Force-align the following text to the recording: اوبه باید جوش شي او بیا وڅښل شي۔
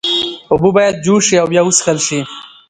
اوبه 0.51 0.69
باید 0.75 0.95
جوش 1.05 1.23
شي 1.29 1.35
او 1.41 1.47
بیا 1.51 1.61
وڅښل 1.63 1.97
شي۔ 2.07 2.19